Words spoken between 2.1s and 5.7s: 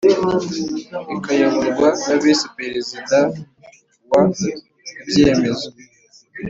Visi perezida wa Ibyemezo